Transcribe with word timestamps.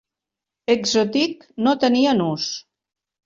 "Exotique" 0.75 1.45
no 1.67 1.75
tenia 1.85 2.17
nus. 2.23 2.49